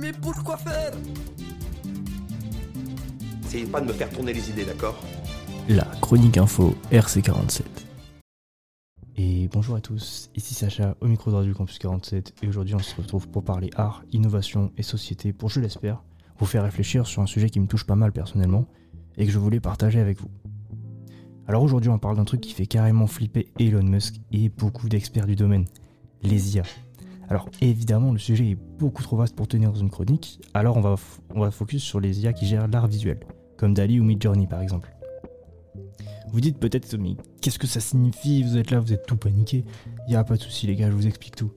[0.00, 0.92] Mais pourquoi faire?
[3.44, 4.98] Essayez pas de me faire tourner les idées, d'accord?
[5.68, 7.62] La chronique info RC47.
[9.18, 12.78] Et bonjour à tous, ici Sacha au micro droit du campus 47 et aujourd'hui on
[12.78, 16.02] se retrouve pour parler art, innovation et société pour, je l'espère,
[16.38, 18.66] vous faire réfléchir sur un sujet qui me touche pas mal personnellement
[19.18, 20.30] et que je voulais partager avec vous.
[21.46, 25.26] Alors aujourd'hui on parle d'un truc qui fait carrément flipper Elon Musk et beaucoup d'experts
[25.26, 25.66] du domaine,
[26.22, 26.62] les IA.
[27.30, 30.80] Alors évidemment le sujet est beaucoup trop vaste pour tenir dans une chronique, alors on
[30.80, 30.96] va,
[31.34, 33.20] on va focus sur les IA qui gèrent l'art visuel,
[33.56, 34.92] comme Dali ou Midjourney par exemple.
[36.32, 38.42] Vous dites peut-être, mais qu'est-ce que ça signifie?
[38.44, 39.64] Vous êtes là, vous êtes tout paniqué.
[40.08, 41.50] Il a pas de souci, les gars, je vous explique tout.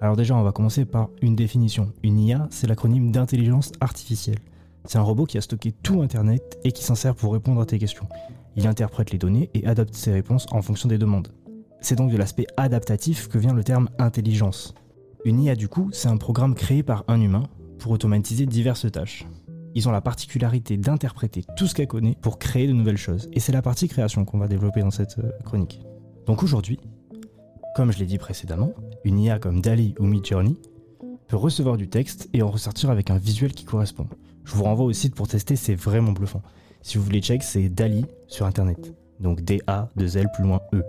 [0.00, 1.92] Alors, déjà, on va commencer par une définition.
[2.04, 4.38] Une IA, c'est l'acronyme d'intelligence artificielle.
[4.84, 7.66] C'est un robot qui a stocké tout Internet et qui s'en sert pour répondre à
[7.66, 8.06] tes questions.
[8.54, 11.32] Il interprète les données et adapte ses réponses en fonction des demandes.
[11.80, 14.74] C'est donc de l'aspect adaptatif que vient le terme intelligence.
[15.24, 17.44] Une IA, du coup, c'est un programme créé par un humain
[17.78, 19.26] pour automatiser diverses tâches
[19.74, 23.28] ils ont la particularité d'interpréter tout ce qu'elle connaît pour créer de nouvelles choses.
[23.32, 25.80] Et c'est la partie création qu'on va développer dans cette euh, chronique.
[26.26, 26.78] Donc aujourd'hui,
[27.76, 28.72] comme je l'ai dit précédemment,
[29.04, 30.56] une IA comme DALI ou Midjourney
[31.28, 34.08] peut recevoir du texte et en ressortir avec un visuel qui correspond.
[34.44, 36.42] Je vous renvoie au site pour tester, c'est vraiment bluffant.
[36.82, 38.94] Si vous voulez check, c'est DALI sur internet.
[39.20, 40.82] Donc D-A-2-L plus loin E.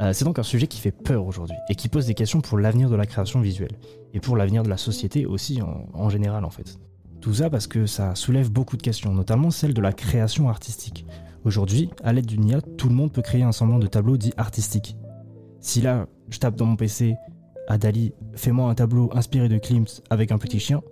[0.00, 2.58] Euh, c'est donc un sujet qui fait peur aujourd'hui et qui pose des questions pour
[2.58, 3.76] l'avenir de la création visuelle
[4.12, 6.78] et pour l'avenir de la société aussi en général en fait.
[7.20, 11.06] Tout ça parce que ça soulève beaucoup de questions, notamment celle de la création artistique.
[11.44, 14.34] Aujourd'hui, à l'aide d'une IA, tout le monde peut créer un semblant de tableau dit
[14.36, 14.96] artistique.
[15.60, 17.16] Si là, je tape dans mon PC
[17.66, 20.82] à Dali, fais-moi un tableau inspiré de Klimt avec un petit chien,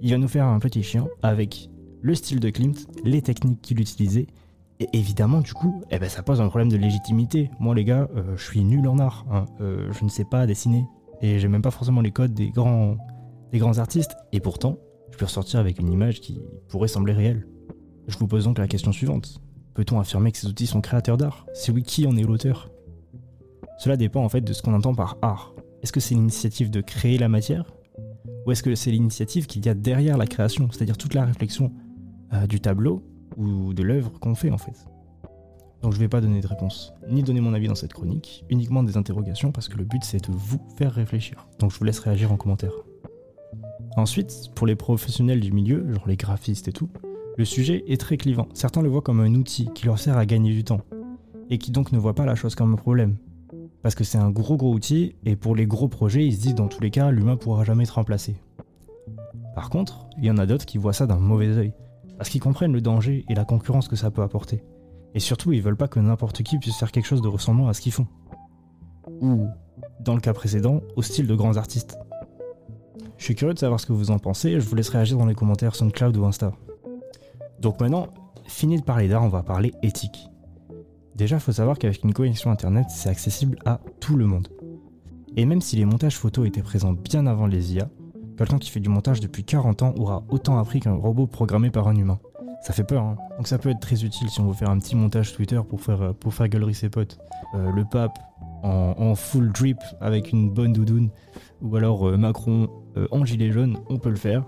[0.00, 1.68] il va nous faire un petit chien avec
[2.00, 4.26] le style de Klimt, les techniques qu'il utilisait,
[4.84, 7.50] et évidemment, du coup, eh ben, ça pose un problème de légitimité.
[7.58, 9.24] Moi, les gars, euh, je suis nul en art.
[9.30, 9.46] Hein.
[9.60, 10.84] Euh, je ne sais pas dessiner.
[11.22, 12.98] Et j'ai même pas forcément les codes des grands,
[13.78, 14.16] artistes.
[14.32, 14.78] Et pourtant,
[15.10, 17.46] je peux ressortir avec une image qui pourrait sembler réelle.
[18.08, 19.40] Je vous pose donc la question suivante.
[19.74, 21.46] Peut-on affirmer que ces outils sont créateurs d'art?
[21.54, 22.70] Si oui, qui en est l'auteur?
[23.78, 25.54] Cela dépend en fait de ce qu'on entend par art.
[25.82, 27.74] Est-ce que c'est l'initiative de créer la matière?
[28.46, 31.72] Ou est-ce que c'est l'initiative qu'il y a derrière la création, c'est-à-dire toute la réflexion
[32.32, 33.02] euh, du tableau
[33.36, 34.86] ou de l'œuvre qu'on fait en fait
[35.84, 38.42] donc je ne vais pas donner de réponse, ni donner mon avis dans cette chronique,
[38.48, 41.46] uniquement des interrogations parce que le but c'est de vous faire réfléchir.
[41.58, 42.72] Donc je vous laisse réagir en commentaire.
[43.94, 46.88] Ensuite, pour les professionnels du milieu, genre les graphistes et tout,
[47.36, 48.48] le sujet est très clivant.
[48.54, 50.80] Certains le voient comme un outil qui leur sert à gagner du temps,
[51.50, 53.16] et qui donc ne voient pas la chose comme un problème.
[53.82, 56.54] Parce que c'est un gros gros outil, et pour les gros projets, ils se disent
[56.54, 58.36] dans tous les cas, l'humain pourra jamais être remplacé.
[59.54, 61.74] Par contre, il y en a d'autres qui voient ça d'un mauvais œil,
[62.16, 64.64] parce qu'ils comprennent le danger et la concurrence que ça peut apporter.
[65.14, 67.74] Et surtout, ils veulent pas que n'importe qui puisse faire quelque chose de ressemblant à
[67.74, 68.06] ce qu'ils font.
[69.20, 69.46] Ou,
[70.00, 71.98] dans le cas précédent, au style de grands artistes.
[73.16, 75.26] Je suis curieux de savoir ce que vous en pensez, je vous laisse réagir dans
[75.26, 76.52] les commentaires SoundCloud ou Insta.
[77.60, 78.08] Donc maintenant,
[78.46, 80.28] fini de parler d'art, on va parler éthique.
[81.14, 84.48] Déjà, il faut savoir qu'avec une connexion internet, c'est accessible à tout le monde.
[85.36, 87.88] Et même si les montages photos étaient présents bien avant les IA,
[88.36, 91.88] quelqu'un qui fait du montage depuis 40 ans aura autant appris qu'un robot programmé par
[91.88, 92.18] un humain.
[92.62, 94.78] Ça fait peur, hein Donc ça peut être très utile si on veut faire un
[94.78, 97.18] petit montage Twitter pour faire, pour faire ses potes.
[97.54, 98.18] Euh, le pape
[98.62, 101.10] en, full drip avec une bonne doudoune,
[101.60, 104.44] ou alors euh, Macron euh, en gilet jaune, on peut le faire.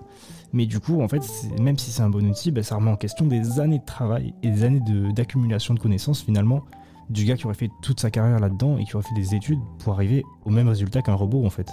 [0.55, 1.23] Mais du coup, en fait,
[1.61, 4.33] même si c'est un bon outil, bah, ça remet en question des années de travail
[4.43, 4.81] et des années
[5.13, 6.65] d'accumulation de, connaissances finalement
[7.11, 9.61] du gars qui aurait fait toute sa carrière là-dedans et qui aurait fait des études
[9.79, 11.71] pour arriver au même résultat qu'un robot en fait.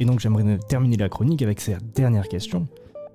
[0.00, 2.68] Et donc j'aimerais terminer la chronique avec cette dernière question.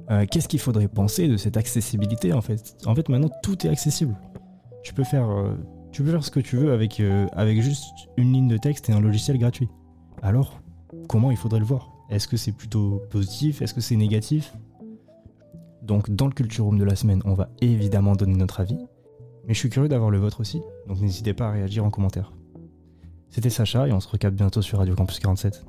[0.10, 2.76] Euh, qu'est-ce qu'il faudrait penser de cette accessibilité en fait?
[2.86, 4.16] En fait maintenant tout est accessible.
[4.84, 5.54] Tu peux faire, euh,
[5.92, 7.02] tu peux faire ce que tu veux avec,
[7.34, 7.86] avec juste
[8.18, 9.70] une ligne de texte et un logiciel gratuit.
[10.24, 10.60] Alors,
[11.08, 11.92] comment il faudrait le voir?
[12.10, 13.62] Est-ce que c'est plutôt positif?
[13.62, 14.54] Est-ce que c'est négatif?
[15.82, 18.78] Donc dans le Culture Room de la semaine, on va évidemment donner notre avis.
[19.48, 22.34] Mais je suis curieux d'avoir le vôtre aussi, donc n'hésitez pas à réagir en commentaire.
[23.30, 25.66] C'était Sacha et on se recapte bientôt sur Radio Campus 47.